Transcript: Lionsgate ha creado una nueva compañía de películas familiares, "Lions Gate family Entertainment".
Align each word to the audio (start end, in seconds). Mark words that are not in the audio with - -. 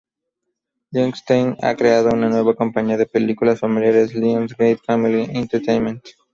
Lionsgate 0.89 1.57
ha 1.63 1.75
creado 1.75 2.09
una 2.09 2.27
nueva 2.27 2.55
compañía 2.55 2.97
de 2.97 3.05
películas 3.05 3.59
familiares, 3.59 4.15
"Lions 4.15 4.53
Gate 4.57 4.79
family 4.83 5.27
Entertainment". 5.37 6.03